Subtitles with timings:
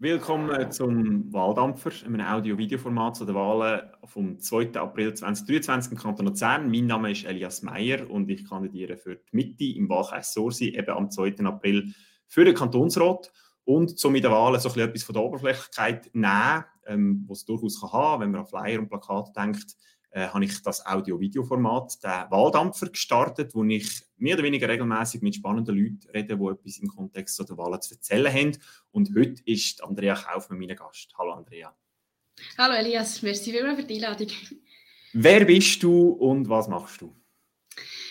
[0.00, 4.74] Willkommen zum Wahldampfer, einem Audio-Video-Format zu den Wahlen vom 2.
[4.74, 6.70] April 2023 im Kanton Luzern.
[6.70, 10.90] Mein Name ist Elias Meyer und ich kandidiere für die Mitte im Wahlkreis Sorsi, eben
[10.90, 11.38] am 2.
[11.40, 11.92] April
[12.28, 13.32] für den Kantonsrat.
[13.64, 17.80] Und so mit den Wahlen so etwas von der Oberflächlichkeit nehmen, ähm, was es durchaus
[17.80, 19.74] kann haben wenn man an Flyer und Plakate denkt,
[20.10, 25.34] äh, habe ich das Audio-Video-Format, den Wahldampfer, gestartet, wo ich mehr oder weniger regelmäßig mit
[25.34, 28.58] spannenden Leuten rede, die etwas im Kontext der Wahlen zu erzählen haben.
[28.90, 31.12] Und heute ist Andrea Kaufmann mein Gast.
[31.18, 31.74] Hallo Andrea.
[32.56, 34.28] Hallo Elias, merci vielmals für die Einladung.
[35.12, 37.14] Wer bist du und was machst du?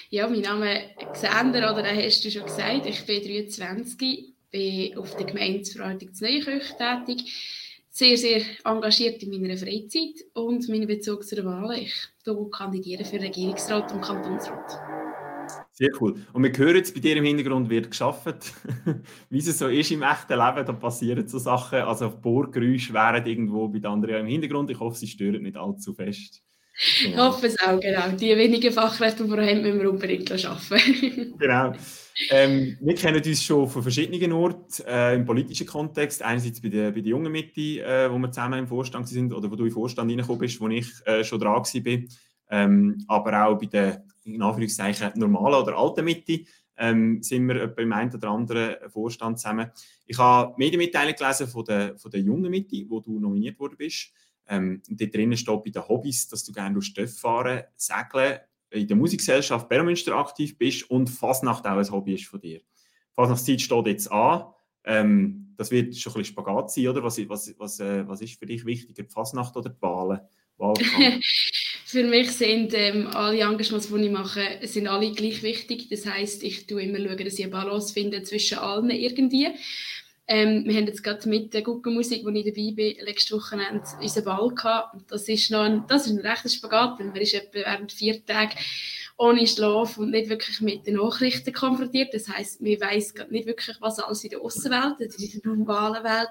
[0.10, 2.86] Ja, mein Name ist Xander, oder hast du schon gesagt.
[2.86, 9.58] Ich bin 23, bin auf der Gemeindeverwaltung zu Neukirch tätig sehr, sehr engagiert in meiner
[9.58, 11.80] Freizeit und meinen Bezug zu der Wahl.
[11.80, 11.96] Ich
[12.52, 14.80] kandidiere für Regierungsrat und Kantonsrat.
[15.72, 16.16] Sehr cool.
[16.34, 18.54] Und wir hören jetzt, bei dir im Hintergrund wird geschafft.
[19.30, 21.80] Wie es so ist im echten Leben, da passieren so Sachen.
[21.80, 24.70] Also Bohrgeräusche wären irgendwo bei Andrea im Hintergrund.
[24.70, 26.44] Ich hoffe, sie stören nicht allzu fest.
[26.80, 28.10] Ich hoffe es auch, genau.
[28.10, 31.34] Die wenigen Fachkräfte, die wir haben, müssen wir unbedingt arbeiten.
[31.40, 31.74] genau.
[32.30, 36.22] Ähm, wir kennen uns schon von verschiedenen Orten äh, im politischen Kontext.
[36.22, 39.52] Einerseits bei der, bei der jungen Mitte, äh, wo wir zusammen im Vorstand sind oder
[39.52, 42.00] wo du im Vorstand reingekommen bist, wo ich äh, schon dran war.
[42.50, 46.42] Ähm, aber auch bei der in Anführungszeichen normalen oder alten Mitte
[46.78, 49.72] ähm, sind wir beim einen oder anderen Vorstand zusammen.
[50.06, 54.12] Ich habe Medienmitteilung gelesen von der, von der jungen Mitte, wo du nominiert worden bist.
[54.48, 58.40] Ähm, dort drinnen steht bei den Hobbys, dass du gerne Stöff fahren, segeln,
[58.72, 62.62] in der Musikgesellschaft Bermünster aktiv bist und Fasnacht auch ein Hobby ist von dir.
[63.14, 64.46] Fasnachtszeit steht jetzt an.
[64.84, 67.04] Ähm, das wird schon ein bisschen Spagat sein, oder?
[67.04, 70.20] Was, was, was, äh, was ist für dich wichtiger, die Fasnacht oder die Wahlen?
[71.86, 75.90] für mich sind ähm, alle Engagements, die ich mache, sind alle gleich wichtig.
[75.90, 79.50] Das heißt, ich tue immer schauen, dass ich eine Balance finde zwischen allen irgendwie.
[80.30, 84.26] Ähm, wir haben jetzt gerade mit der Guckenmusik, wo ich dabei bin, letztes Wochenende unseren
[84.26, 84.96] Ball gehabt.
[85.10, 88.26] Das ist noch ein, das ist ein rechter Spagat, weil man ist etwa während vier
[88.26, 88.56] Tagen
[89.18, 92.14] ohne Schlaf und nicht wirklich mit den Nachrichten konfrontiert.
[92.14, 96.30] Das heißt, man weiß nicht wirklich, was alles in der Außenwelt, in der normalen Welt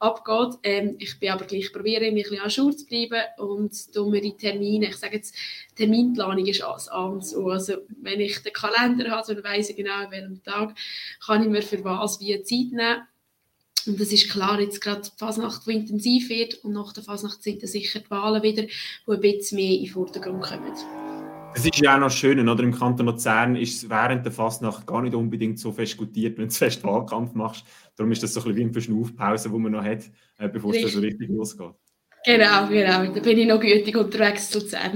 [0.00, 0.58] abgeht.
[0.62, 4.10] Ähm, ich bin aber gleich probiere, mich ein bisschen an Schule zu bleiben und tue
[4.10, 5.34] mir die Termine, ich sage jetzt,
[5.76, 6.90] Terminplanung ist alles
[7.30, 7.48] so.
[7.48, 10.74] Also wenn ich den Kalender habe, dann weiss ich genau, an welchem Tag
[11.24, 13.06] kann ich mir für was wie Zeit nehmen
[13.86, 17.42] und das ist klar, jetzt gerade die Fasnacht, die intensiv wird und nach der Fasnacht
[17.42, 18.72] sind dann sicher die Wahlen wieder, die
[19.08, 20.72] ein bisschen mehr in den Vordergrund kommen.
[21.54, 22.62] Es ist ja auch noch schön, oder?
[22.62, 26.48] Im Kanton Luzern ist es während der Fasnacht gar nicht unbedingt so fest gutiert, wenn
[26.48, 27.64] du fest Wahlkampf machst.
[27.96, 30.04] Darum ist das so ein bisschen wie eine Verschnaufpause, die man noch hat,
[30.38, 31.74] äh, bevor es so richtig losgeht.
[32.24, 33.12] Genau, genau.
[33.12, 34.92] Da bin ich noch gütig unterwegs zu Luzern.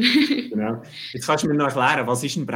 [0.50, 0.82] genau.
[1.12, 2.46] Jetzt kannst du mir noch erklären, was ist ein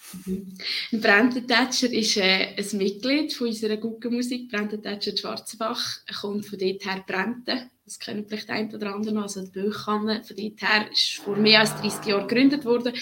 [0.00, 0.64] Brandentatscher?
[0.92, 4.50] Ein Brandentatscher ist äh, ein Mitglied von unserer Guggenmusik.
[4.50, 7.70] Brandentatscher Schwarzenbach er kommt von dort her Brände.
[7.84, 9.22] Das kennen vielleicht ein oder andere noch.
[9.22, 12.92] Also die Böchkanne von dort her ist vor mehr als 30 Jahren gegründet worden.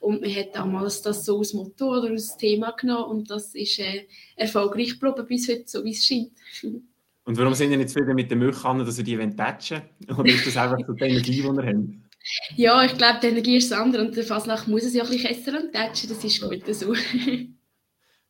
[0.00, 3.04] Und man hat damals das so als Motto oder als Thema genommen.
[3.04, 6.32] Und das ist äh, erfolgreich geblieben bis heute, so wie es scheint.
[7.24, 10.46] Und warum sind ihr nicht zufrieden mit den Milchkannen, dass ihr die tatschen Oder ist
[10.46, 12.01] das einfach so die Energie, die ihr habt?
[12.56, 15.10] Ja, ich glaube, die Energie ist das andere und der Fasnacht muss es ja ein
[15.10, 16.94] bisschen kesseln und tätschen, das ist gut so.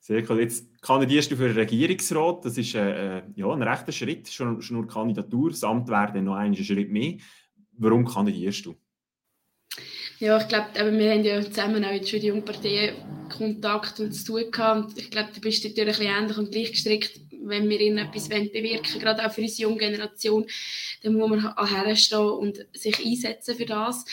[0.01, 0.41] Sehr cool.
[0.41, 2.45] Jetzt kandidierst du für den Regierungsrat.
[2.45, 5.51] Das ist äh, äh, ja, ein rechter Schritt, schon, schon nur Kandidatur.
[5.51, 7.19] Das Amt wäre dann noch einen Schritt mehr.
[7.79, 8.75] Warum kandidierst du?
[10.19, 12.97] Ja, ich glaube, wir haben ja zusammen auch schon die Jungparteien
[13.29, 14.91] Kontakt und zu tun gehabt.
[14.91, 17.99] Und ich glaube, du bist natürlich ein bisschen ähnlich und gleich gestrickt wenn wir ihnen
[17.99, 20.47] etwas bewirken wollen, gerade auch für unsere junge Generation,
[21.03, 24.05] dann muss man herstehen und sich einsetzen für das.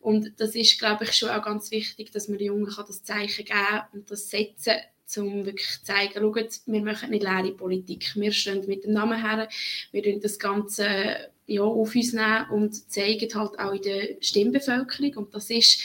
[0.00, 3.44] Und das ist, glaube ich, schon auch ganz wichtig, dass man den Jungen das Zeichen
[3.44, 4.74] geben und das setzen
[5.16, 8.12] um wirklich zu zeigen, schaut, wir machen nicht leere Politik.
[8.16, 9.48] Wir stehen mit dem Namen her,
[9.92, 15.14] wir nehmen das Ganze ja, auf uns nehmen und zeigen halt auch in der Stimmbevölkerung.
[15.16, 15.80] Und das ist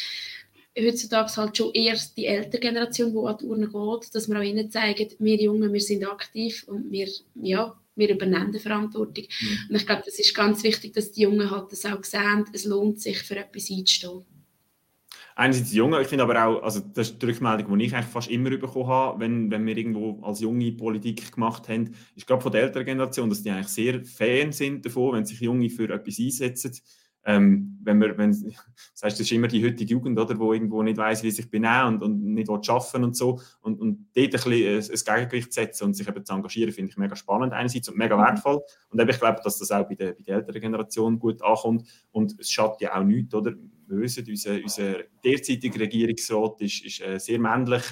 [0.85, 4.43] heutzutage halt schon eher die ältere Generation, die an die Urne geht, dass wir auch
[4.43, 9.25] ihnen zeigen, wir Jungen, wir sind aktiv und wir, ja, wir übernehmen die Verantwortung.
[9.25, 9.69] Mhm.
[9.69, 12.65] Und ich glaube, das ist ganz wichtig, dass die Jungen halt das auch sehen, es
[12.65, 14.23] lohnt sich, für etwas einzustehen.
[15.35, 18.11] Einerseits die Jungen, ich finde aber auch, also das ist die Rückmeldung, die ich eigentlich
[18.11, 22.41] fast immer bekommen habe, wenn, wenn wir irgendwo als Junge Politik gemacht haben, ist gerade
[22.41, 25.89] von der älteren Generation, dass die eigentlich sehr Fan sind davon, wenn sich Junge für
[25.93, 26.73] etwas einsetzen
[27.29, 30.81] ähm, wenn man, wenn, das heißt, das ist immer die heutige Jugend, oder, wo irgendwo
[30.81, 33.39] nicht weiß, wie sich benehmen und, und nicht arbeiten und so.
[33.61, 36.89] Und, und dort ein bisschen ein, ein Gegengewicht setzen und sich eben zu engagieren, finde
[36.89, 38.21] ich mega spannend einerseits und mega mhm.
[38.21, 38.61] wertvoll.
[38.89, 41.87] Und eben, ich glaube, dass das auch bei der, bei der älteren Generation gut ankommt.
[42.11, 43.53] Und es schadet ja auch nichts, oder?
[43.87, 47.83] Wir wissen, unser, unser derzeitiger Regierungsrat ist, ist äh, sehr männlich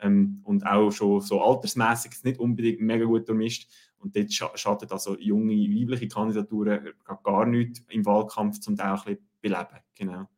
[0.00, 3.68] ähm, und auch schon so altersmäßig nicht unbedingt mega gut durchmischt.
[4.00, 6.90] Und dort schadet also junge weibliche Kandidaturen
[7.22, 9.80] gar nicht im Wahlkampf zum Teil ein bisschen beleben.
[9.94, 10.28] Genau.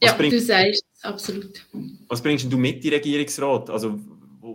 [0.00, 1.66] Was ja, bring, du sagst absolut.
[2.08, 3.70] Was bringst du mit in den Regierungsrat?
[3.70, 3.98] Also,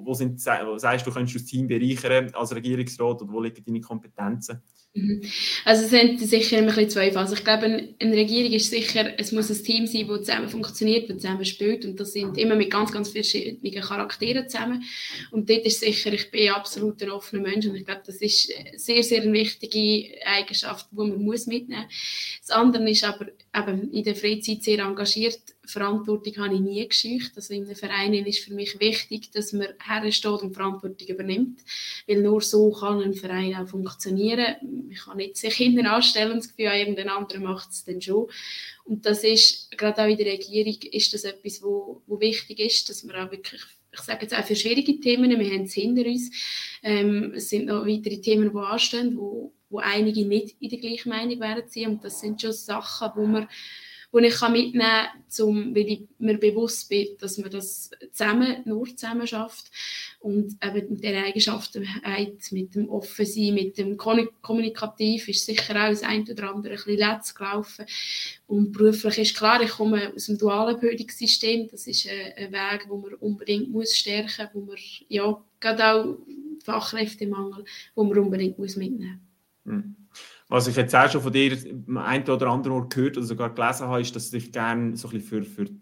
[0.02, 3.42] wo, wo, sind, wo sagst du, könntest du das Team bereichern als Regierungsrat oder wo
[3.42, 4.62] liegen deine Kompetenzen?
[4.94, 5.22] Mhm.
[5.64, 7.38] Also es sind sicher ein zwei Phasen.
[7.38, 11.20] Ich glaube, eine Regierung ist sicher, es muss ein Team sein, das zusammen funktioniert, das
[11.22, 14.84] zusammen spielt und das sind immer mit ganz, ganz verschiedenen Charakteren zusammen.
[15.32, 18.52] Und dort ist sicher, ich bin absolut ein offener Mensch und ich glaube, das ist
[18.76, 22.42] sehr, sehr eine wichtige Eigenschaft, die man muss mitnehmen muss.
[22.48, 25.40] Das andere ist aber eben in der Freizeit sehr engagiert.
[25.72, 27.32] Verantwortung habe ich nie gescheucht.
[27.36, 31.62] Also in einem Verein ist für mich wichtig, dass man hersteht und Verantwortung übernimmt,
[32.08, 34.56] weil nur so kann ein Verein auch funktionieren
[34.92, 38.28] man kann nicht sich hinten anstellen und das Gefühl, irgendein anderer macht es dann schon.
[38.84, 42.90] Und das ist, gerade auch in der Regierung, ist das etwas, wo, wo wichtig ist,
[42.90, 43.62] dass wir auch wirklich,
[43.94, 46.32] ich sage jetzt auch für schwierige Themen, wir haben es hinter uns,
[46.84, 51.10] ähm, es sind noch weitere Themen, die anstehen, wo, wo einige nicht in der gleichen
[51.10, 53.48] Meinung sein und das sind schon Sachen, wo wir
[54.14, 59.26] die ich mitnehmen kann, weil ich mir bewusst bin, dass man das zusammen, nur zusammen
[59.26, 59.72] schafft.
[60.20, 61.80] Und eben mit dieser Eigenschaft
[62.52, 66.98] mit dem Offensein, mit dem Kommunikativ ist sicher auch das eine oder andere ein bisschen
[66.98, 67.86] letzt gelaufen.
[68.48, 71.70] Und beruflich ist klar, ich komme aus dem dualen Bildungssystem.
[71.70, 76.18] Das ist ein, Weg, den man unbedingt muss stärken muss, wo man ja, gerade auch
[76.64, 77.64] Fachkräftemangel,
[77.96, 79.22] wo man unbedingt muss mitnehmen
[79.64, 79.74] muss.
[79.74, 80.01] Mhm.
[80.52, 81.58] Was ich jetzt auch schon von dir
[81.96, 85.08] ein oder anderen Ort gehört oder sogar gelesen habe, ist, dass du dich gerne so
[85.08, 85.80] für, für die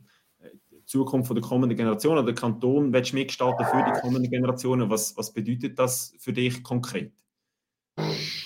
[0.85, 4.87] Zukunft der kommenden Generation oder der Kanton willst mitgestalten für die kommenden Generationen.
[4.91, 7.11] Was, was bedeutet das für dich konkret?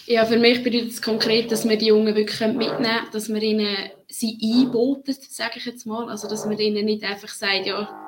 [0.05, 3.41] Ja, für mich bedeutet es konkret, dass wir die Jungen wirklich mitnehmen können, dass wir
[3.41, 3.75] ihnen
[4.07, 6.09] sie einboten, sage ich jetzt mal.
[6.09, 8.02] Also, dass wir ihnen nicht einfach sagen, ja,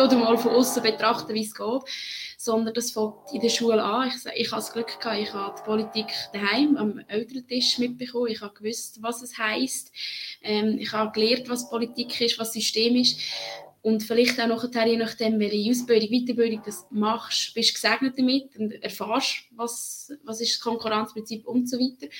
[0.00, 1.82] oder mal von außen betrachten, wie es geht,
[2.36, 4.08] sondern das fängt in der Schule an.
[4.08, 8.28] Ich, ich habe das Glück gehabt, ich habe die Politik daheim am Elterntisch mitbekommen.
[8.28, 9.92] Ich habe gewusst, was es heisst.
[10.42, 13.20] Ähm, ich habe gelernt, was Politik ist, was System ist.
[13.80, 18.56] Und vielleicht auch nachher, je nachdem, welche Ausbildung, Weiterbildung du machst, bist du gesegnet damit
[18.56, 22.12] und erfährst, was, was ist das Konkurrenzprinzip und so weiter.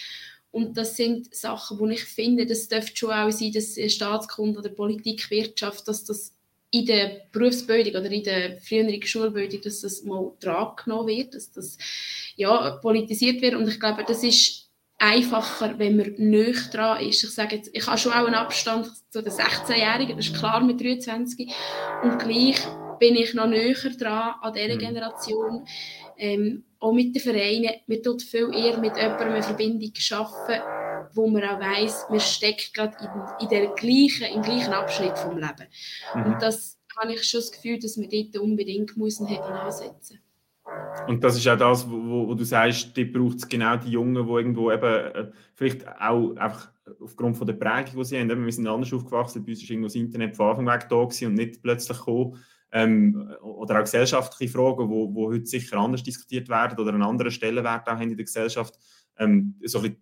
[0.51, 4.71] Und das sind Sachen, wo ich finde, das dürfte schon auch sein, dass Staatskunde oder
[4.71, 6.38] Politik, Wirtschaft, dass das
[6.71, 11.51] in der Berufsbildung oder in der früheren Schulbildung, dass das mal dran genommen wird, dass
[11.53, 11.79] das
[12.37, 13.55] ja, politisiert wird.
[13.55, 14.69] Und ich glaube, das ist
[14.99, 17.23] einfacher, wenn man nicht dran ist.
[17.25, 20.61] Ich sage jetzt, ich habe schon auch einen Abstand zu den 16-Jährigen, das ist klar
[20.63, 21.51] mit 23.
[22.03, 22.59] Und gleich
[22.99, 24.79] bin ich noch näher dran an dieser mhm.
[24.79, 25.67] Generation.
[26.17, 27.71] Ähm, auch mit den Vereinen.
[27.87, 30.61] Man tut viel eher mit jemandem eine Verbindung schaffen,
[31.19, 35.37] wo man auch weiss, man steckt gerade in, in der gleichen, im gleichen Abschnitt vom
[35.37, 35.67] Leben.
[36.15, 36.25] Mhm.
[36.25, 40.21] Und das habe ich schon das Gefühl, dass man dort unbedingt muss einen Hebel ansetzen
[41.07, 44.27] und das ist auch das, wo, wo du sagst, dort braucht es genau die Jungen,
[44.27, 46.71] die irgendwo eben äh, vielleicht auch einfach
[47.01, 49.87] aufgrund von der Prägung, die sie haben, wir sind anders aufgewachsen, bei uns ist irgendwo
[49.87, 52.37] das Internet von Anfang weg da und nicht plötzlich gekommen.
[52.71, 57.31] Ähm, oder auch gesellschaftliche Fragen, wo, wo heute sicher anders diskutiert werden oder einen anderen
[57.31, 58.79] Stellenwert auch haben in der Gesellschaft.
[59.19, 59.97] Ähm, so ein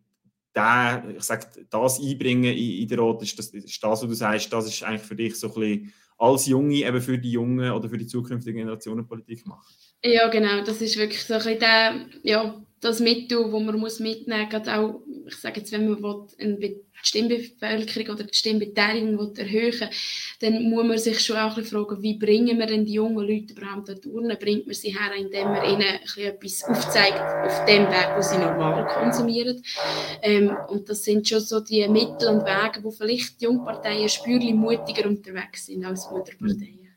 [0.56, 4.14] der, ich sag, das einbringen in, in den Rat, ist das, ist das, was du
[4.14, 7.70] sagst, das ist eigentlich für dich so ein bisschen als Junge eben für die Jungen
[7.70, 9.66] oder für die zukünftige Generationen Politik machen.
[10.02, 12.54] Ja, genau, das ist wirklich so ein bisschen der, ja,
[12.86, 16.80] das Mittel, das man muss mitnehmen muss, auch, ich sage jetzt, wenn man will, eine
[17.02, 19.90] Stimmbevölkerung oder die Stimmbeteiligung erhöhen
[20.40, 23.88] dann muss man sich schon auch fragen, wie bringen wir denn die jungen Leute überhaupt
[23.88, 24.36] dorthin?
[24.38, 28.86] Bringt man sie her, indem man ihnen etwas aufzeigt auf dem Weg, wo sie normal
[28.86, 29.62] konsumieren?
[30.22, 34.54] Ähm, und das sind schon so die Mittel und Wege, wo vielleicht die Jungparteien spürlich
[34.54, 36.94] mutiger unterwegs sind als Mutterparteien.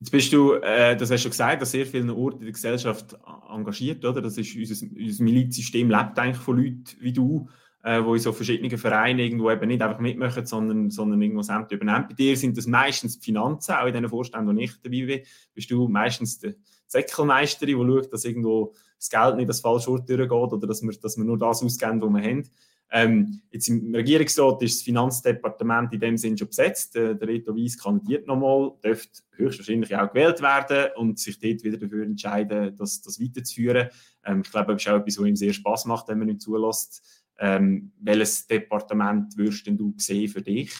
[0.00, 3.16] Jetzt bist du, äh, das hast du gesagt, an sehr vielen Orten in der Gesellschaft
[3.50, 4.22] engagiert, oder?
[4.22, 7.48] Das ist unser, unser Milizsystem lebt eigentlich von Leuten wie du,
[7.82, 11.74] äh, wo in so verschiedenen Vereinen irgendwo eben nicht einfach mitmachen, sondern, sondern irgendwo Ämter
[11.74, 12.06] übernehmen.
[12.08, 15.20] Bei dir sind das meistens die Finanzen, auch in den Vorständen, wo ich dabei bin,
[15.52, 16.54] bist du meistens der
[16.86, 20.92] Säckelmeisterin, die schaut, dass irgendwo das Geld nicht das falsche Ort durchgeht oder dass wir,
[20.92, 22.48] dass wir nur das ausgeben, was wir haben.
[22.90, 26.94] Ähm, jetzt im Regierungsrat ist das Finanzdepartement in dem Sinn schon besetzt.
[26.94, 31.76] Der, der Reto Weiss kandidiert nochmal, dürfte höchstwahrscheinlich auch gewählt werden und sich dort wieder
[31.76, 33.88] dafür entscheiden, das, das weiterzuführen.
[34.24, 36.40] Ähm, ich glaube, das ist auch etwas, was ihm sehr Spaß macht, wenn man ihn
[36.40, 37.02] zulässt.
[37.38, 40.72] Ähm, welches Departement würdest du sehen für dich?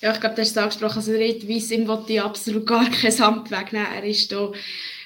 [0.00, 3.50] Ja, ich glaube, hast es angesprochen, also Reto Weiss, ihm wollte absolut gar kein Amt
[3.50, 3.92] wegnehmen.
[3.94, 4.50] Er ist da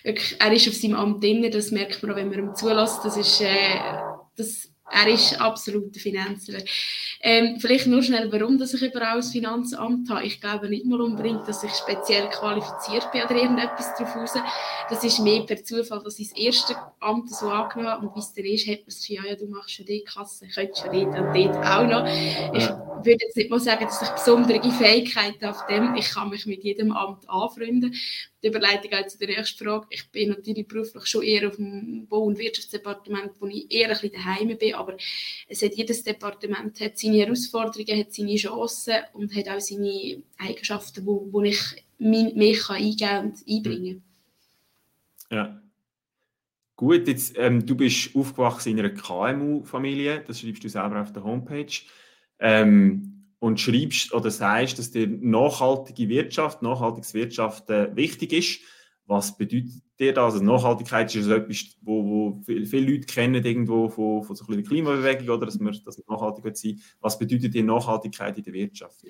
[0.04, 3.04] er ist auf seinem Amt drin, das merkt man auch, wenn man ihm zulässt.
[3.04, 3.78] Das ist, äh,
[4.36, 6.60] das Er ist absoluter Finanzler.
[7.20, 10.24] Ähm, vielleicht nur schnell, warum dass ich überall das Finanzamt habe.
[10.24, 14.34] Ich glaube nicht mal unbedingt, dass ich speziell qualifiziert bin oder irgendetwas darauf raus.
[14.88, 18.06] Das ist mehr per Zufall, dass ich das erste Amt so angenommen habe.
[18.06, 20.46] Und wie es dann ist, hat man sich ja, ja, du machst schon die Kasse,
[20.46, 22.06] könntest schon dort und dort auch noch.
[22.54, 22.68] Ich
[23.04, 26.64] würde jetzt nicht mal sagen, dass ich besondere Fähigkeiten auf dem, ich kann mich mit
[26.64, 27.94] jedem Amt anfreunden
[28.42, 29.86] die Überleitung zu der nächsten Frage.
[29.90, 33.92] Ich bin natürlich beruflich schon eher auf dem Bau- und Wirtschaftsdepartement, wo ich eher ein
[33.92, 34.96] bisschen daheim bin, aber
[35.48, 41.04] es hat, jedes Departement hat seine Herausforderungen, hat seine Chancen und hat auch seine Eigenschaften,
[41.04, 41.60] wo, wo ich
[41.98, 44.02] mich kann und einbringen
[45.28, 45.36] kann.
[45.36, 45.62] Ja.
[46.76, 51.24] Gut, jetzt, ähm, du bist aufgewachsen in einer KMU-Familie, das schreibst du selber auf der
[51.24, 51.66] Homepage.
[52.38, 58.60] Ähm, und schreibst oder sagst, dass dir nachhaltige Wirtschaft, nachhaltiges Wirtschaften wichtig ist.
[59.06, 60.34] Was bedeutet dir das?
[60.34, 64.62] Also Nachhaltigkeit ist etwas, wo, wo viele Leute kennen irgendwo von, von so ein der
[64.62, 69.04] Klimabewegung oder dass man, dass man nachhaltig sein Was bedeutet dir Nachhaltigkeit in der Wirtschaft?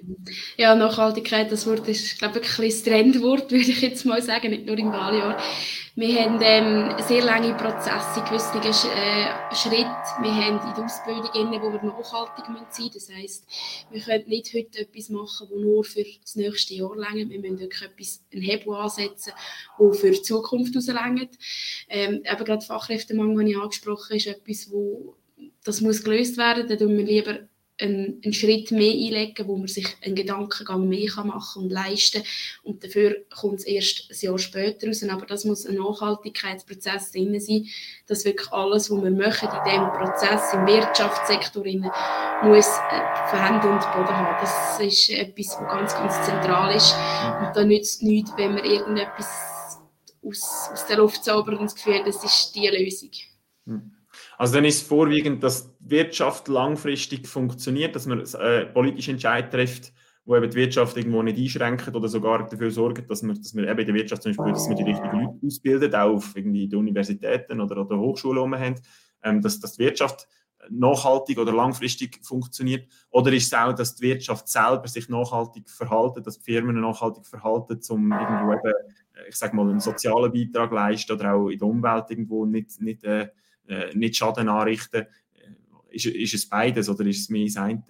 [0.57, 4.67] Ja, Nachhaltigkeit, das Wort ist, glaube ich, ein Trendwort, würde ich jetzt mal sagen, nicht
[4.67, 5.39] nur im Wahljahr.
[5.99, 9.85] Wir haben ähm, sehr lange Prozesse, gewisse äh, Schritte.
[10.23, 12.91] Wir haben in der Ausbildung, innen, wo wir nachhaltig sein müssen.
[12.95, 13.45] Das heisst,
[13.91, 17.31] wir können nicht heute etwas machen, das nur für das nächste Jahr längert.
[17.31, 19.33] Wir müssen wirklich etwas, einen Hebel ansetzen,
[19.77, 21.35] der für die Zukunft rauslängert.
[21.89, 25.17] Ähm, eben gerade Fachkräftemangel, den ich angesprochen habe, ist etwas, wo
[25.65, 26.67] das muss gelöst werden.
[26.69, 27.41] Da tun wir lieber
[27.81, 32.23] einen, einen, Schritt mehr einlegen, wo man sich einen Gedankengang mehr kann machen und leisten
[32.63, 37.39] und dafür kommt es erst ein Jahr später raus, aber das muss ein Nachhaltigkeitsprozess drin
[37.41, 37.67] sein,
[38.07, 41.91] dass wirklich alles, was wir machen in diesem Prozess, im Wirtschaftssektor, rein,
[42.43, 44.37] muss äh, Hand und Boden haben.
[44.41, 48.65] Das ist etwas, was ganz, ganz zentral ist und da nützt es nichts, wenn wir
[48.65, 49.58] irgendetwas
[50.29, 53.11] aus, aus der Luft zaubern und das Gefühl, das ist die Lösung.
[53.67, 53.93] Hm.
[54.37, 59.93] Also dann ist vorwiegend, dass die Wirtschaft langfristig funktioniert, dass man äh, politische Entscheid trifft,
[60.25, 63.65] wo eben die Wirtschaft irgendwo nicht einschränkt oder sogar dafür sorgt, dass man, dass man
[63.65, 66.69] eben in der Wirtschaft zum Beispiel, dass man die richtigen Leute ausbildet, auch auf irgendwie
[66.69, 68.75] die Universitäten oder, oder Hochschulen um haben,
[69.23, 70.29] ähm, dass, dass die Wirtschaft
[70.71, 72.89] nachhaltig oder langfristig funktioniert?
[73.11, 77.27] Oder ist es auch, dass die Wirtschaft selber sich nachhaltig verhalten, dass die Firmen nachhaltig
[77.27, 78.75] verhalten, um irgendwo eben,
[79.29, 83.05] ich sage mal, einen sozialen Beitrag leisten oder auch in der Umwelt irgendwo nicht, nicht
[83.05, 83.29] äh,
[83.69, 85.03] äh, nicht Schaden anrichten.
[85.03, 87.83] Äh, ist, ist es beides oder ist es mehr das eine?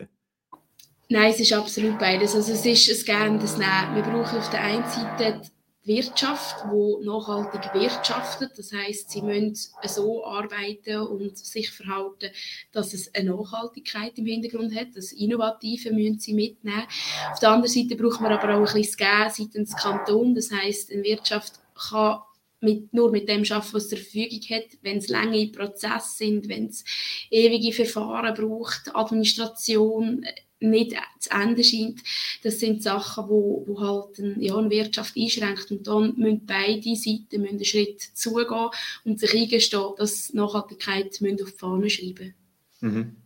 [1.08, 2.34] Nein, es ist absolut beides.
[2.34, 3.94] Also es ist es Gern, das Nehmen.
[3.94, 5.40] Wir brauchen auf der einen Seite
[5.88, 8.52] Wirtschaft, die nachhaltig wirtschaftet.
[8.56, 12.30] Das heißt, sie müssen so arbeiten und sich verhalten,
[12.72, 14.88] dass es eine Nachhaltigkeit im Hintergrund hat.
[14.94, 16.86] Das Innovative müssen sie mitnehmen.
[17.32, 20.34] Auf der anderen Seite brauchen wir aber auch ein bisschen das Gehen seitens Kanton.
[20.34, 22.20] Das heißt, eine Wirtschaft kann
[22.60, 24.66] mit, nur mit dem arbeiten, was zur Verfügung hat.
[24.82, 26.84] Wenn es lange Prozesse sind, wenn es
[27.30, 30.24] ewige Verfahren braucht, Administration
[30.60, 32.00] nicht zu Ende scheint,
[32.42, 36.96] das sind Sachen, wo, wo halt ein, ja, eine Wirtschaft einschränkt und dann müssen beide
[36.96, 38.70] Seiten einen Schritt zugehen
[39.04, 42.34] und sich eingestehen, dass Nachhaltigkeit auf die Fahne schreiben
[42.80, 43.16] mhm.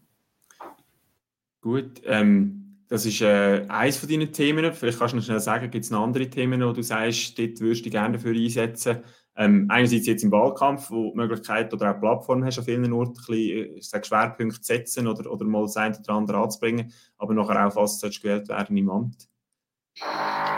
[1.60, 4.72] Gut, ähm, das ist äh, eines von deinen Themen.
[4.74, 7.60] Vielleicht kannst du noch schnell sagen, gibt es noch andere Themen, wo du sagst, dort
[7.60, 8.98] würdest du gerne dafür einsetzen,
[9.36, 12.92] ähm, einerseits jetzt im Wahlkampf, wo du die Möglichkeit oder auch Plattform hast, an vielen
[12.92, 16.92] Orten ein bisschen, sage, Schwerpunkte zu setzen oder, oder mal das eine oder andere anzubringen,
[17.18, 19.28] aber nachher auch fast gewählt werden im Amt.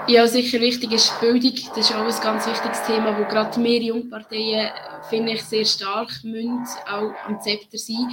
[0.06, 1.54] Ja, sicher wichtig ist Bildung.
[1.74, 4.70] Das ist auch ein ganz wichtiges Thema, wo gerade mehr Jungparteien,
[5.08, 8.10] finde ich, sehr stark müssen, auch am Zepter sein.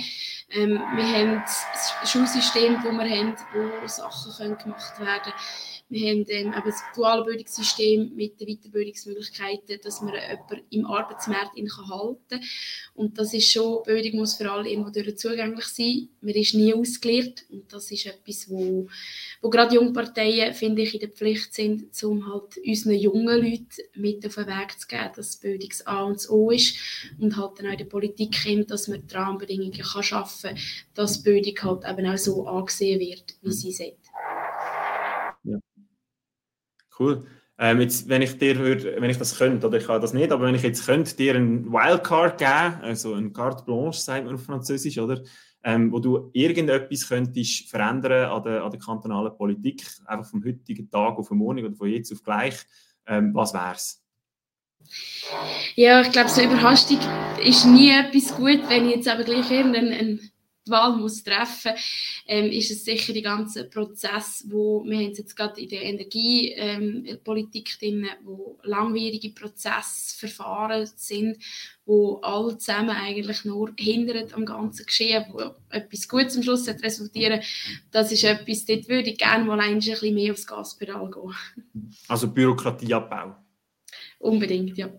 [0.50, 5.36] Ähm, wir haben das Schulsystem, das wir haben, wo Sachen können gemacht werden können
[5.92, 11.58] wir haben ähm, eben das duale Bildungssystem mit den Weiterbildungsmöglichkeiten, dass man jemanden im Arbeitsmarkt
[11.58, 12.42] in kann halten kann.
[12.94, 16.08] Und das ist schon, Bildung muss für alle irgendwo zugänglich sein.
[16.22, 18.88] Man ist nie ausgelehrt und das ist etwas, wo,
[19.42, 24.26] wo gerade Jungparteien, finde ich, in der Pflicht sind, um halt unseren jungen Leuten mit
[24.26, 26.78] auf den Weg zu geben, dass Bildung das A und das O ist
[27.20, 30.60] und halt dann auch in der Politik kommt, dass man die Rahmenbedingungen schaffen kann,
[30.94, 33.98] dass Bildung halt eben auch so angesehen wird, wie sie sind.
[36.98, 37.26] Cool.
[37.58, 40.32] Ähm, jetzt, wenn ich dir würde, wenn ich das könnte, oder ich kann das nicht,
[40.32, 44.36] aber wenn ich jetzt könnte dir einen Wildcard geben, also eine Carte Blanche, sagt man
[44.36, 45.22] auf Französisch, oder?
[45.64, 50.90] Ähm, wo du irgendetwas könntest verändern an der, an der kantonalen Politik, einfach vom heutigen
[50.90, 52.56] Tag auf morgen oder von jetzt auf gleich,
[53.06, 54.04] ähm, was wäre es?
[55.76, 56.98] Ja, ich glaube, so Überhastung
[57.44, 60.31] ist nie etwas gut, wenn ich jetzt aber gleich irgendeinen
[60.68, 61.72] Wahl muss treffen
[62.28, 67.78] ähm, ist es sicher der ganze Prozess, wo wir haben jetzt gerade in der Energiepolitik
[67.82, 71.38] ähm, drin, wo langwierige Prozessverfahren sind,
[71.86, 77.42] wo alle zusammen eigentlich nur hindert am ganzen Geschehen, wo etwas Gutes am Schluss resultieren
[77.92, 81.92] Das ist etwas, dort würde ich gerne mal ein bisschen mehr aufs Gaspedal gehen.
[82.08, 83.36] Also Bürokratieabbau?
[84.20, 84.92] Unbedingt, ja.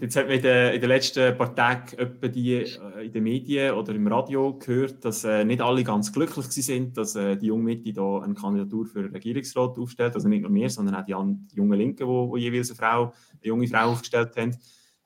[0.00, 1.96] Jetzt hat man in den, in den letzten paar Tagen
[2.34, 6.46] die, äh, in den Medien oder im Radio gehört, dass äh, nicht alle ganz glücklich
[6.46, 10.14] sind, dass äh, die junge Mitte da eine Kandidatur für den Regierungsrat aufstellt.
[10.14, 11.14] Also nicht nur wir, sondern auch die,
[11.52, 14.56] die jungen Linken, die jeweils eine, Frau, eine junge Frau aufgestellt haben.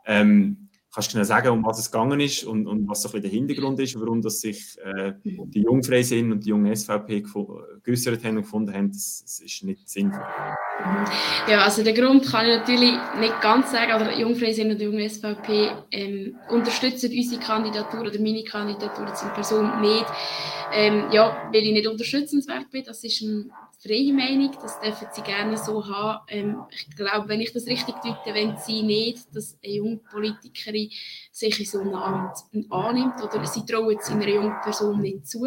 [0.06, 3.30] Ähm, Kannst du genau sagen, um was es gegangen ist und, und was so der
[3.30, 7.22] Hintergrund ist, warum dass sich äh, die Jungfreisinn und die junge SVP
[7.84, 10.26] geäußert haben und gefunden haben, das, das, ist nicht sinnvoll?
[11.48, 14.84] Ja, also der Grund kann ich natürlich nicht ganz sagen, aber die Jungfreisinn und die
[14.84, 20.06] junge SVP ähm, unterstützen unsere Kandidatur oder meine Kandidatur zur Person nicht.
[20.72, 25.22] Ähm, ja, weil ich nicht unterstützenswert bin, das ist ein freie Meinung, das dürfen sie
[25.22, 26.20] gerne so haben.
[26.28, 30.90] Ähm, ich glaube, wenn ich das richtig deute, wenn sie nicht, dass eine junge Politikerin
[31.32, 32.36] sich in so einem Amt
[32.68, 35.46] annimmt oder sie trauen es einer jungen Person nicht zu.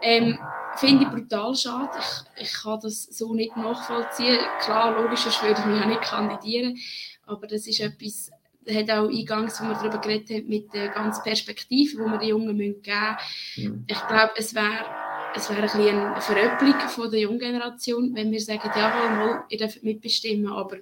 [0.00, 0.38] Ähm,
[0.76, 1.98] Finde ich brutal schade.
[2.36, 4.38] Ich, ich kann das so nicht nachvollziehen.
[4.60, 6.78] Klar, logisch, ich würde mich auch nicht kandidieren,
[7.26, 8.30] aber das ist etwas,
[8.68, 12.28] hat auch eingangs, wo wir darüber geredet haben, mit der ganzen Perspektive, die wir den
[12.28, 13.16] Jungen geben
[13.56, 13.84] müssen.
[13.86, 15.01] Ich glaube, es wäre
[15.34, 19.58] es wäre ein eine Veröppelung von der jungen Generation, wenn wir sagen, jawohl, mal, ihr
[19.58, 20.76] dürft mitbestimmen, aber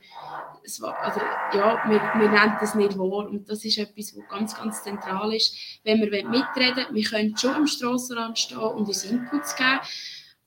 [0.64, 1.21] es war, also,
[1.57, 3.28] ja, wir, wir nennen das nicht wahr.
[3.28, 5.57] Und das ist etwas, was ganz, ganz zentral ist.
[5.85, 9.80] Wenn wir mitreden wir können schon am Strassenrand stehen und uns Inputs geben,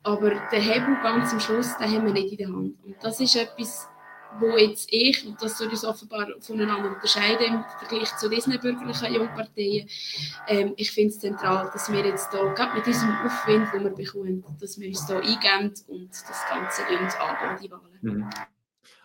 [0.04, 2.76] aber den Hebel ganz am Schluss, den haben wir nicht in der Hand.
[2.84, 3.88] Und das ist etwas,
[4.40, 9.14] wo jetzt ich, und das soll uns offenbar voneinander unterscheiden im Vergleich zu diesen bürgerlichen
[9.14, 9.88] Jungparteien,
[10.48, 13.92] ähm, ich finde es zentral, dass wir jetzt hier, gerade mit diesem Aufwind, den wir
[13.92, 18.00] bekommen, dass wir uns hier eingeben und das Ganze angehen, die Wahlen.
[18.02, 18.30] Mhm.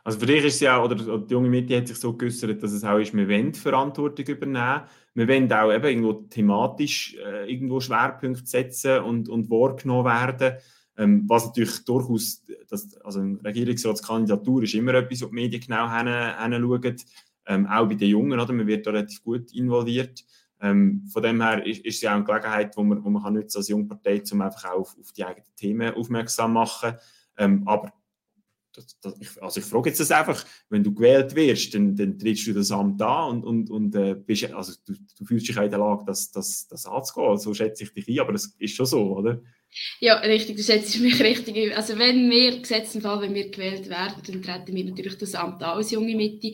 [0.08, 2.73] Also für dich ist es ja, oder die junge Mitte hat sich so geäußert, dass
[2.73, 4.82] es auch ist, wir wollen Verantwortung übernehmen.
[5.12, 10.56] Wir wollen auch eben irgendwo thematisch äh, irgendwo Schwerpunkte setzen und, und wahrgenommen werden.
[10.97, 15.91] Ähm, was natürlich durchaus, das, also eine Regierungsratskandidatur ist immer etwas, wo die Medien genau
[15.91, 16.97] hinschauen.
[17.47, 18.53] Ähm, auch bei den Jungen, oder?
[18.53, 20.25] man wird da relativ gut involviert.
[20.61, 23.23] Ähm, von dem her ist, ist es ja auch eine Gelegenheit, wo man, wo man
[23.23, 26.95] kann nutzen als Jungpartei, um einfach auch auf, auf die eigenen Themen aufmerksam zu machen.
[27.39, 27.93] Ähm, aber
[28.75, 32.19] das, das, ich, also ich frage jetzt das einfach, wenn du gewählt wirst, dann, dann
[32.19, 35.57] trittst du das Amt an und, und, und äh, bist, also du, du fühlst dich
[35.57, 37.39] in der Lage, das, das, das anzugehen.
[37.39, 39.41] So schätze ich dich ein, aber das ist schon so, oder?
[40.00, 41.76] Ja, richtig, du setzt mich richtig.
[41.76, 45.35] Also wenn wir, gesetzt im Fall, wenn wir gewählt werden, dann treten wir natürlich das
[45.35, 46.52] Amt an als junge Mitte,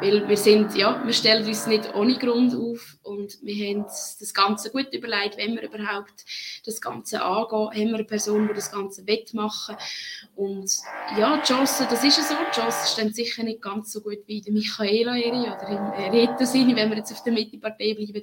[0.00, 4.32] weil wir sind, ja, wir stellen uns nicht ohne Grund auf und wir haben das
[4.34, 6.24] Ganze gut überlegt, wenn wir überhaupt
[6.64, 9.76] das Ganze angehen, haben wir eine Person, die das Ganze wettmachen
[10.34, 10.70] und
[11.18, 14.20] ja, die Chancen, das ist ja so, die Chancen stehen sicher nicht ganz so gut
[14.26, 18.22] wie der Michaela Eri oder im Rita Sini, wenn wir jetzt auf der Mitte-Partei bleiben.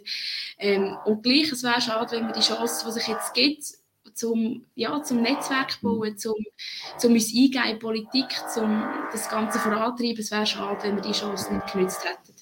[0.57, 3.80] Ähm, und gleich, es wäre schade, wenn wir die Chance, die sich jetzt gibt,
[4.13, 6.35] zum, ja, zum Netzwerk bauen, zum,
[6.97, 10.19] zum uns eingehen in Politik, zum das Ganze vorantreiben.
[10.19, 12.35] Es wäre schade, wenn wir die Chance nicht genutzt hätten.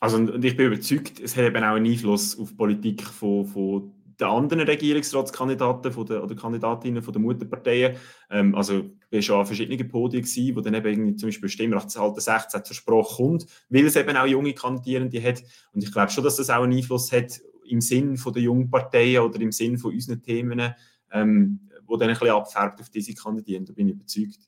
[0.00, 3.46] Also, und ich bin überzeugt, es hat eben auch einen Einfluss auf die Politik von,
[3.46, 7.96] von den anderen Regierungsratskandidaten von der, oder Kandidatinnen von der Mutterparteien.
[8.30, 11.48] Ähm, also ich war schon an verschiedenen Podien, gewesen, wo dann eben irgendwie zum Beispiel
[11.48, 15.42] Stimmrechtsalter 16 zur Sprache kommt, weil es eben auch junge Kandidierende hat.
[15.72, 18.70] Und ich glaube schon, dass das auch einen Einfluss hat im Sinn von der jungen
[18.70, 20.74] Parteien oder im Sinn von unseren Themen,
[21.12, 23.64] ähm, wo dann ein bisschen abfärbt auf diese Kandidieren.
[23.64, 24.40] Da bin ich überzeugt.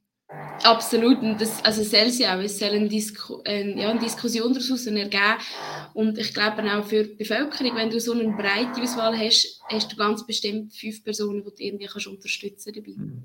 [0.65, 4.53] Absolut, und das, also soll sie auch, es soll eine, Disku äh, ja, eine Diskussion
[4.53, 5.37] daraus ergeben
[5.95, 9.93] und ich glaube auch für die Bevölkerung, wenn du so eine breite Auswahl hast, hast
[9.93, 12.95] du ganz bestimmt fünf Personen, die du irgendwie kannst unterstützen dabei.
[12.97, 13.23] Mhm.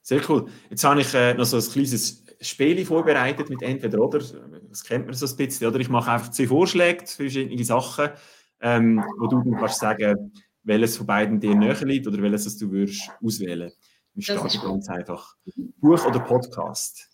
[0.00, 0.46] Sehr cool.
[0.70, 5.04] Jetzt habe ich äh, noch so ein kleines Spiel vorbereitet mit entweder oder, das kennt
[5.04, 8.10] man so ein bisschen, oder ich mache einfach zwei Vorschläge für verschiedene Sachen
[8.60, 12.70] ähm, wo du dann kannst sagen, welches von beiden dir näher liegt oder welches du
[12.70, 13.72] würdest auswählen.
[14.14, 15.36] Wir starten ganz einfach.
[15.78, 17.08] Buch oder Podcast?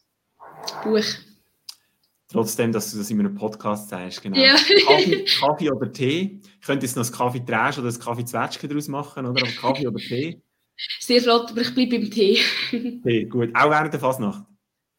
[0.84, 1.04] Buch.
[2.28, 4.38] Trotzdem, dass du das in einem Podcast sagst, genau.
[4.38, 4.54] Ja.
[4.54, 6.40] Kaffee, Kaffee, oder Tee?
[6.60, 9.42] Ich könnte jetzt noch das Kaffee Trash oder das Kaffee Zwetschge daraus machen, oder?
[9.42, 10.40] Aber Kaffee oder Tee?
[11.00, 12.38] Sehr flott, aber ich bleibe beim Tee.
[13.04, 13.50] Tee, gut.
[13.54, 14.44] Auch während der Fasnacht?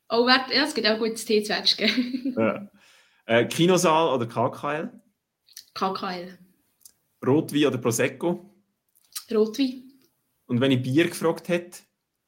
[0.10, 1.88] Oh, ja, es gibt auch gutes Tee Zwetschge.
[2.38, 2.70] ja.
[3.26, 4.92] äh, Kinosaal oder KKL?
[5.74, 6.38] KKL.
[7.26, 8.50] Rotwein oder Prosecco?
[9.32, 9.92] Rotwein.
[10.46, 11.80] Und wenn ich Bier gefragt hätte?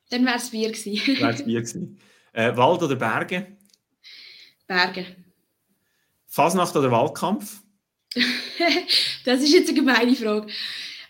[0.09, 1.19] Dann wäre es Bier gewesen.
[1.19, 1.99] wäre es Bier gewesen.
[2.35, 3.55] Äh, Wald oder Berge?
[4.67, 5.05] Berge.
[6.27, 7.61] Fasnacht oder Wahlkampf?
[9.23, 10.51] das ist jetzt eine gemeine Frage.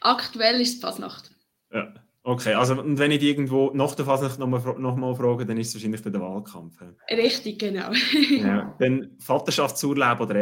[0.01, 1.31] Aktuell ist es Fasnacht.
[1.73, 1.91] Ja.
[2.21, 5.69] Okay, also und wenn ich irgendwo nach der Phase nochmal noch mal frage, dann ist
[5.69, 6.75] es wahrscheinlich der Wahlkampf.
[7.09, 7.91] Richtig, genau.
[8.29, 10.35] ja, dann Vaterschaftsurlaub oder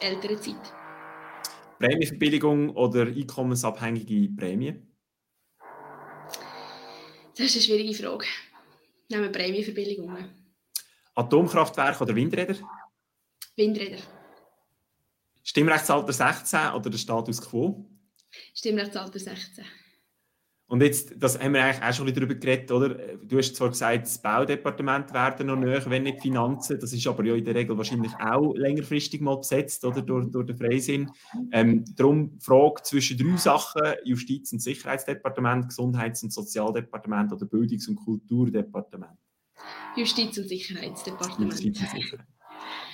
[0.00, 0.54] Elternzeit?
[0.54, 0.72] Elternzeit.
[1.78, 4.74] Prämienverbilligung oder einkommensabhängige Prämie?
[7.36, 8.26] Das ist eine schwierige Frage.
[9.08, 10.28] Nehmen wir Prämienverbilligungen.
[11.14, 12.56] Atomkraftwerke oder Windräder?
[13.56, 13.98] Windräder.
[15.42, 17.88] Stimmrechtsalter 16 oder der Status quo?
[18.54, 19.64] Stimmrechtsalter 16.
[20.68, 22.90] Und jetzt, das haben wir eigentlich auch schon darüber geredet, oder?
[22.90, 26.78] Du hast zwar gesagt, das Baudepartement werden noch näher, wenn nicht Finanzen.
[26.78, 30.02] Das ist aber ja in der Regel wahrscheinlich auch längerfristig mal besetzt, oder?
[30.02, 31.10] Durch, durch den Freisinn.
[31.52, 37.96] Ähm, darum Frage zwischen drei Sachen: Justiz- und Sicherheitsdepartement, Gesundheits- und Sozialdepartement oder Bildungs- und
[37.96, 39.18] Kulturdepartement?
[39.96, 41.52] Justiz- und Sicherheitsdepartement.
[41.52, 42.26] Justiz und Sicherheit.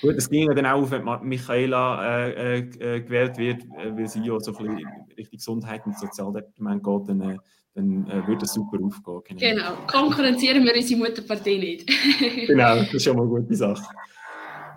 [0.01, 4.21] Gut, es ging dann auch auf, wenn Michaela äh, äh, gewählt wird, äh, weil sie
[4.21, 7.39] ja so ein bisschen Richtung Gesundheit und Sozialdepartement geht, dann, äh,
[7.75, 9.39] dann äh, würde es super aufgehen.
[9.39, 9.71] Genau.
[9.71, 9.87] genau.
[9.87, 11.87] konkurrenzieren wir unsere Mutterpartei nicht.
[12.47, 13.85] genau, das ist schon mal eine gute Sache.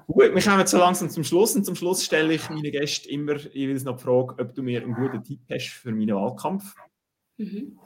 [0.07, 3.35] Gut, wir kommen so langsam zum Schluss und zum Schluss stelle ich meinen Gästen immer
[3.53, 6.75] jeweils noch die Frage, ob du mir einen guten Tipp hast für meinen Wahlkampf.
[7.37, 7.77] Mhm.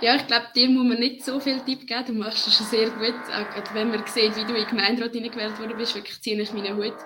[0.00, 2.06] Ja, ich glaube, dir muss man nicht so viel Tipp geben.
[2.06, 3.14] Du machst es schon sehr gut.
[3.30, 6.52] Auch wenn man sieht, wie du in den Gemeinderat gewählt worden bist, wirklich ziehe ich
[6.52, 6.96] meinen Hut.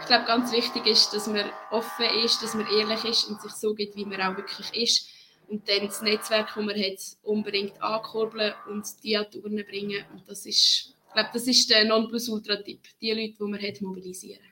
[0.00, 3.52] Ich glaube, ganz wichtig ist, dass man offen ist, dass man ehrlich ist und sich
[3.52, 5.08] so gibt, wie man auch wirklich ist.
[5.50, 10.04] Und dann das Netzwerk, das man hat, unbedingt ankurbeln und die an die bringen.
[10.12, 12.80] Und das ist, ich glaube, das ist der Nonplusultra-Tipp.
[13.00, 14.44] Die Leute, die man hat, mobilisieren.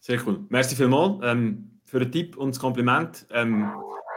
[0.00, 0.44] Sehr cool.
[0.50, 3.26] Merci vielmals ähm, für den Tipp und das Kompliment.
[3.30, 3.70] Ähm,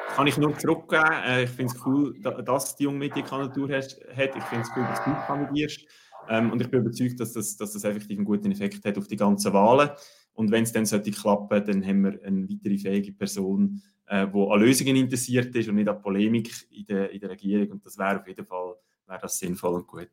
[0.10, 1.12] kann ich nur zurückgeben.
[1.26, 3.98] Äh, ich finde es cool, dass die junge die Kandidatur hat.
[4.36, 5.86] Ich finde es cool, dass du kandidierst.
[6.30, 9.08] Ähm, und ich bin überzeugt, dass das, dass das effektiv einen guten Effekt hat auf
[9.08, 9.90] die ganzen Wahlen.
[10.34, 14.48] Und wenn es dann sollte klappen, dann haben wir eine weitere fähige Person, äh, die
[14.50, 17.72] an Lösungen interessiert ist und nicht an Polemik in der, in der Regierung.
[17.72, 18.76] Und das wäre auf jeden Fall
[19.08, 20.10] wäre das sinnvoll und gut.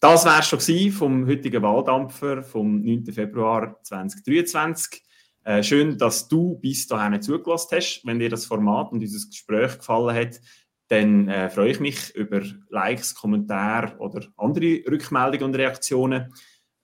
[0.00, 3.12] Das wäre schon vom heutigen Wahldampfer vom 9.
[3.12, 5.02] Februar 2023.
[5.44, 8.00] Äh, schön, dass du bis dahin zugelassen hast.
[8.04, 10.40] Wenn dir das Format und dieses Gespräch gefallen hat,
[10.88, 16.32] dann äh, freue ich mich über Likes, Kommentare oder andere Rückmeldungen und Reaktionen.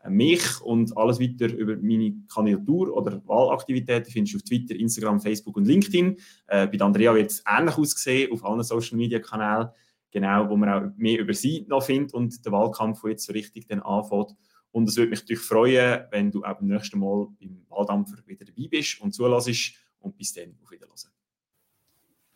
[0.08, 5.56] Mich und alles weiter über meine Kandidatur oder Wahlaktivitäten findest du auf Twitter, Instagram, Facebook
[5.56, 6.16] und LinkedIn.
[6.46, 9.68] Äh, bei Andrea wird es ähnlich aussehen auf allen Social Media Kanälen,
[10.10, 13.32] genau, wo man auch mehr über sie noch findet und der Wahlkampf, der jetzt so
[13.32, 14.34] richtig dann anfängt.
[14.72, 18.44] Und es würde mich natürlich freuen, wenn du auch beim nächsten Mal im Wahldampfer wieder
[18.44, 19.72] dabei bist und zulässt.
[20.00, 21.10] Und bis dann, auf Wiedersehen.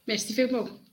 [0.06, 0.89] Merci vielmals.